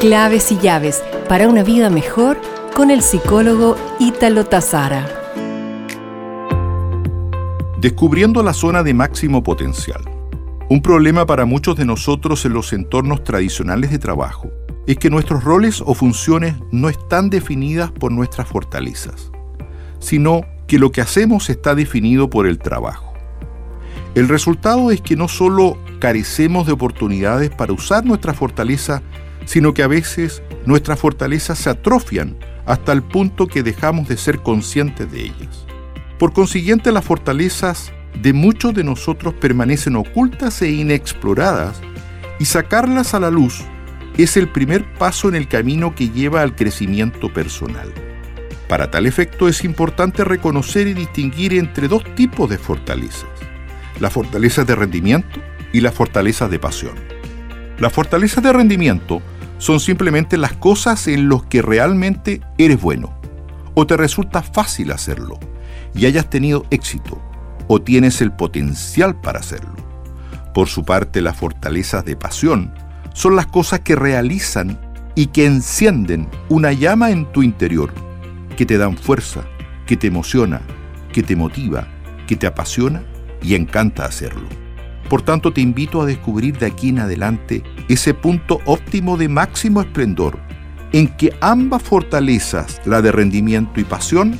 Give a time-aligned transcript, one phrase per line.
[0.00, 2.40] Claves y llaves para una vida mejor
[2.74, 5.06] con el psicólogo Ítalo Tazara.
[7.78, 10.00] Descubriendo la zona de máximo potencial.
[10.70, 14.50] Un problema para muchos de nosotros en los entornos tradicionales de trabajo
[14.86, 19.30] es que nuestros roles o funciones no están definidas por nuestras fortalezas,
[19.98, 23.12] sino que lo que hacemos está definido por el trabajo.
[24.14, 29.02] El resultado es que no solo carecemos de oportunidades para usar nuestra fortaleza,
[29.44, 34.40] sino que a veces nuestras fortalezas se atrofian hasta el punto que dejamos de ser
[34.40, 35.66] conscientes de ellas.
[36.18, 41.80] Por consiguiente, las fortalezas de muchos de nosotros permanecen ocultas e inexploradas
[42.38, 43.64] y sacarlas a la luz
[44.18, 47.92] es el primer paso en el camino que lleva al crecimiento personal.
[48.68, 53.26] Para tal efecto es importante reconocer y distinguir entre dos tipos de fortalezas,
[53.98, 55.40] la fortaleza de rendimiento
[55.72, 56.94] y la fortaleza de pasión.
[57.78, 59.22] Las fortalezas de rendimiento
[59.60, 63.12] son simplemente las cosas en las que realmente eres bueno
[63.74, 65.38] o te resulta fácil hacerlo
[65.94, 67.20] y hayas tenido éxito
[67.68, 69.76] o tienes el potencial para hacerlo.
[70.54, 72.72] Por su parte, las fortalezas de pasión
[73.12, 74.80] son las cosas que realizan
[75.14, 77.92] y que encienden una llama en tu interior,
[78.56, 79.42] que te dan fuerza,
[79.86, 80.62] que te emociona,
[81.12, 81.86] que te motiva,
[82.26, 83.02] que te apasiona
[83.42, 84.48] y encanta hacerlo.
[85.10, 89.80] Por tanto, te invito a descubrir de aquí en adelante ese punto óptimo de máximo
[89.80, 90.38] esplendor,
[90.92, 94.38] en que ambas fortalezas, la de rendimiento y pasión,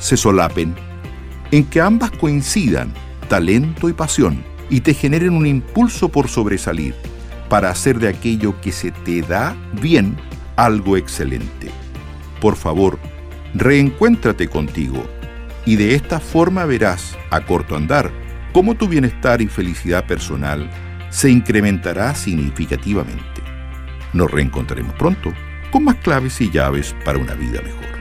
[0.00, 0.74] se solapen,
[1.52, 2.92] en que ambas coincidan,
[3.28, 6.96] talento y pasión, y te generen un impulso por sobresalir,
[7.48, 10.16] para hacer de aquello que se te da bien
[10.56, 11.70] algo excelente.
[12.40, 12.98] Por favor,
[13.54, 15.04] reencuéntrate contigo
[15.64, 18.10] y de esta forma verás a corto andar
[18.52, 20.70] cómo tu bienestar y felicidad personal
[21.10, 23.42] se incrementará significativamente.
[24.12, 25.32] Nos reencontraremos pronto
[25.70, 27.97] con más claves y llaves para una vida mejor.